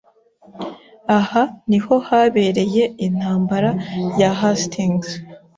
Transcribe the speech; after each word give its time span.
Aha 1.19 1.43
niho 1.69 1.95
habereye 2.07 2.83
intambara 3.05 3.71
ya 4.19 4.31
Hastings. 4.39 5.07